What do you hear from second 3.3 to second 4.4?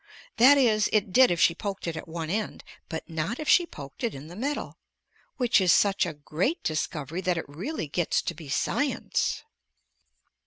if she poked it in the